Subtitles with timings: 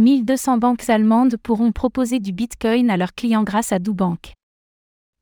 [0.00, 4.34] 1200 banques allemandes pourront proposer du Bitcoin à leurs clients grâce à DoBank.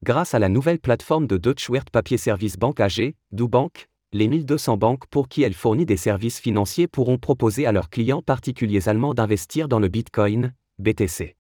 [0.04, 5.28] Grâce à la nouvelle plateforme de Deutsche Wertpapierservice Bank AG, DoBank, les 1200 banques pour
[5.28, 9.79] qui elle fournit des services financiers pourront proposer à leurs clients particuliers allemands d'investir dans
[9.79, 11.37] le Bitcoin, BTC.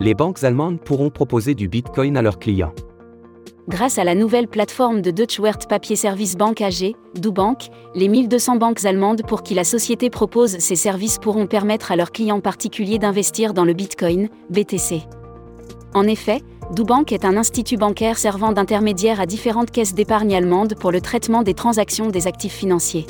[0.00, 2.74] Les banques allemandes pourront proposer du Bitcoin à leurs clients.
[3.68, 9.20] Grâce à la nouvelle plateforme de Deutsche Wertpapierservice Bank AG, DoBank, les 1200 banques allemandes
[9.26, 13.66] pour qui la société propose ces services pourront permettre à leurs clients particuliers d'investir dans
[13.66, 15.02] le Bitcoin, BTC.
[15.94, 16.40] En effet,
[16.74, 21.42] DoBank est un institut bancaire servant d'intermédiaire à différentes caisses d'épargne allemandes pour le traitement
[21.42, 23.06] des transactions des actifs financiers.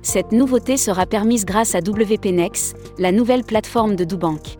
[0.00, 4.56] Cette nouveauté sera permise grâce à WPNex, la nouvelle plateforme de DoBank.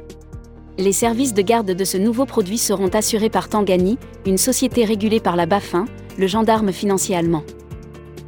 [0.79, 5.21] Les services de garde de ce nouveau produit seront assurés par Tangani, une société régulée
[5.21, 5.87] par la BaFin,
[6.19, 7.45] le gendarme financier allemand.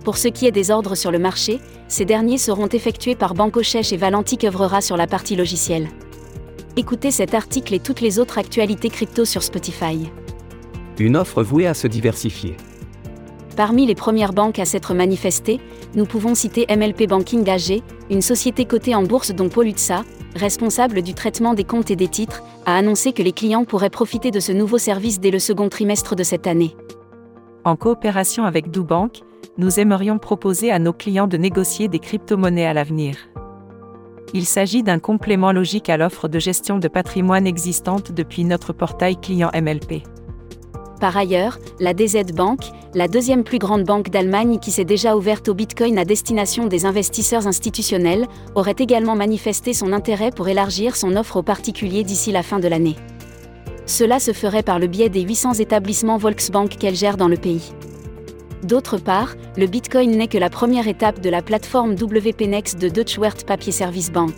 [0.02, 3.62] Pour ce qui est des ordres sur le marché, ces derniers seront effectués par Banco
[3.62, 5.88] Chèche et Valenti œuvrera sur la partie logicielle.
[6.78, 10.08] Écoutez cet article et toutes les autres actualités crypto sur Spotify.
[10.98, 12.56] Une offre vouée à se diversifier.
[13.58, 15.58] Parmi les premières banques à s'être manifestées,
[15.96, 19.72] nous pouvons citer MLP Banking AG, une société cotée en bourse dont Paul
[20.36, 24.30] responsable du traitement des comptes et des titres, a annoncé que les clients pourraient profiter
[24.30, 26.76] de ce nouveau service dès le second trimestre de cette année.
[27.64, 29.22] En coopération avec DoBank,
[29.56, 33.16] nous aimerions proposer à nos clients de négocier des crypto-monnaies à l'avenir.
[34.34, 39.16] Il s'agit d'un complément logique à l'offre de gestion de patrimoine existante depuis notre portail
[39.16, 40.04] client MLP.
[41.00, 42.60] Par ailleurs, la DZ Bank,
[42.94, 46.86] la deuxième plus grande banque d'Allemagne qui s'est déjà ouverte au Bitcoin à destination des
[46.86, 52.42] investisseurs institutionnels, aurait également manifesté son intérêt pour élargir son offre aux particuliers d'ici la
[52.42, 52.96] fin de l'année.
[53.86, 57.72] Cela se ferait par le biais des 800 établissements Volksbank qu'elle gère dans le pays.
[58.64, 63.18] D'autre part, le Bitcoin n'est que la première étape de la plateforme WPNex de Deutsche
[63.18, 64.34] Wertpapierservice Bank.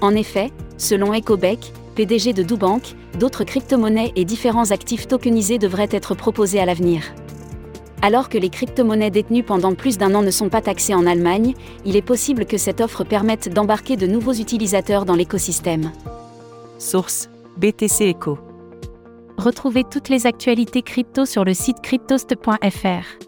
[0.00, 6.14] En effet, selon Ecobeck, PDG de DoBank, d'autres crypto-monnaies et différents actifs tokenisés devraient être
[6.14, 7.02] proposés à l'avenir.
[8.02, 11.54] Alors que les crypto-monnaies détenues pendant plus d'un an ne sont pas taxées en Allemagne,
[11.84, 15.90] il est possible que cette offre permette d'embarquer de nouveaux utilisateurs dans l'écosystème.
[16.78, 18.38] Source BTC Echo.
[19.36, 23.18] Retrouvez toutes les actualités crypto sur le site cryptost.fr.